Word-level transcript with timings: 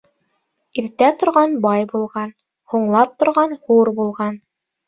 Иртә 0.83 1.09
торған 1.23 1.53
бай 1.67 1.85
булған, 1.93 2.33
Һуңлап 2.73 3.15
торған 3.23 3.55
хур 3.69 3.93
булған. 4.01 4.43